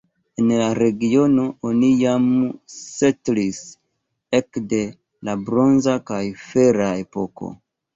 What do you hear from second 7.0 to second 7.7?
epoko.